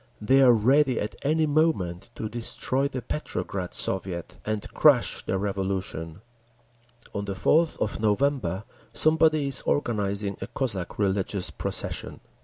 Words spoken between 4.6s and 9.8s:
crush the Revolution…. On the 4th of November somebody is